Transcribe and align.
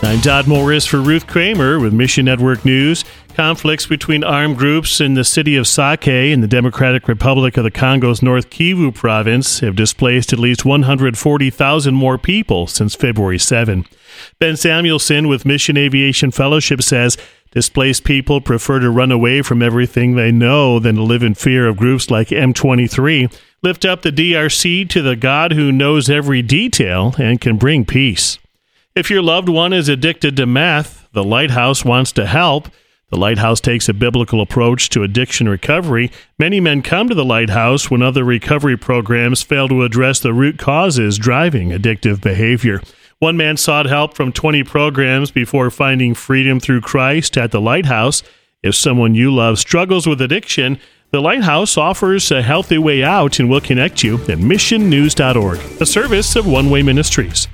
I'm 0.00 0.20
Dodd 0.20 0.46
Morris 0.46 0.86
for 0.86 1.00
Ruth 1.00 1.26
Kramer 1.26 1.80
with 1.80 1.92
Mission 1.92 2.26
Network 2.26 2.64
News. 2.64 3.04
Conflicts 3.34 3.84
between 3.84 4.22
armed 4.22 4.56
groups 4.56 5.00
in 5.00 5.14
the 5.14 5.24
city 5.24 5.56
of 5.56 5.66
Sake 5.66 6.06
in 6.06 6.40
the 6.40 6.46
Democratic 6.46 7.08
Republic 7.08 7.56
of 7.56 7.64
the 7.64 7.70
Congo's 7.70 8.22
North 8.22 8.48
Kivu 8.48 8.94
province 8.94 9.60
have 9.60 9.76
displaced 9.76 10.32
at 10.32 10.38
least 10.38 10.64
140,000 10.64 11.94
more 11.94 12.16
people 12.16 12.66
since 12.66 12.94
February 12.94 13.38
7. 13.38 13.84
Ben 14.38 14.56
Samuelson 14.56 15.26
with 15.26 15.44
Mission 15.44 15.76
Aviation 15.76 16.30
Fellowship 16.30 16.80
says 16.82 17.18
displaced 17.50 18.04
people 18.04 18.40
prefer 18.40 18.78
to 18.78 18.90
run 18.90 19.10
away 19.10 19.42
from 19.42 19.62
everything 19.62 20.14
they 20.14 20.30
know 20.30 20.78
than 20.78 20.94
to 20.94 21.02
live 21.02 21.24
in 21.24 21.34
fear 21.34 21.66
of 21.66 21.76
groups 21.76 22.08
like 22.08 22.28
M23. 22.28 23.36
Lift 23.62 23.84
up 23.84 24.02
the 24.02 24.12
DRC 24.12 24.88
to 24.90 25.02
the 25.02 25.16
God 25.16 25.52
who 25.52 25.72
knows 25.72 26.08
every 26.08 26.40
detail 26.40 27.14
and 27.18 27.40
can 27.40 27.56
bring 27.56 27.84
peace. 27.84 28.38
If 28.94 29.10
your 29.10 29.22
loved 29.22 29.48
one 29.48 29.72
is 29.72 29.88
addicted 29.88 30.36
to 30.36 30.46
meth, 30.46 31.08
the 31.12 31.24
Lighthouse 31.24 31.84
wants 31.84 32.12
to 32.12 32.26
help. 32.26 32.68
The 33.10 33.18
Lighthouse 33.18 33.60
takes 33.60 33.88
a 33.88 33.94
biblical 33.94 34.40
approach 34.40 34.90
to 34.90 35.02
addiction 35.02 35.48
recovery. 35.48 36.10
Many 36.38 36.60
men 36.60 36.82
come 36.82 37.08
to 37.08 37.14
the 37.14 37.24
Lighthouse 37.24 37.90
when 37.90 38.02
other 38.02 38.22
recovery 38.24 38.76
programs 38.76 39.42
fail 39.42 39.68
to 39.68 39.82
address 39.82 40.20
the 40.20 40.34
root 40.34 40.58
causes 40.58 41.16
driving 41.16 41.70
addictive 41.70 42.20
behavior. 42.20 42.82
One 43.18 43.36
man 43.36 43.56
sought 43.56 43.86
help 43.86 44.14
from 44.14 44.32
20 44.32 44.62
programs 44.64 45.30
before 45.30 45.70
finding 45.70 46.14
freedom 46.14 46.60
through 46.60 46.82
Christ 46.82 47.38
at 47.38 47.50
the 47.50 47.60
Lighthouse. 47.60 48.22
If 48.62 48.74
someone 48.74 49.14
you 49.14 49.34
love 49.34 49.58
struggles 49.58 50.06
with 50.06 50.20
addiction, 50.20 50.78
the 51.10 51.20
Lighthouse 51.20 51.78
offers 51.78 52.30
a 52.30 52.42
healthy 52.42 52.76
way 52.78 53.02
out 53.02 53.40
and 53.40 53.48
will 53.48 53.62
connect 53.62 54.02
you 54.02 54.16
at 54.16 54.38
missionnews.org, 54.38 55.58
a 55.80 55.86
service 55.86 56.36
of 56.36 56.46
One 56.46 56.68
Way 56.68 56.82
Ministries. 56.82 57.48